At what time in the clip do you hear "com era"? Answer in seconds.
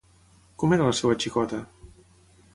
0.63-0.87